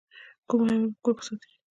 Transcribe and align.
کوم 0.49 0.59
حیوان 0.65 0.81
په 0.93 0.99
کور 1.03 1.13
کې 1.17 1.23
ساتئ؟ 1.27 1.49